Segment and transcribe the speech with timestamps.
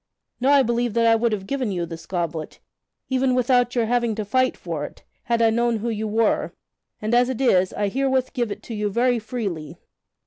[0.39, 2.59] Now I believe that I would have given you this goblet,
[3.09, 6.53] even without your having to fight for it, had I known who you were;
[6.99, 9.77] and as it is I herewith give it to you very freely."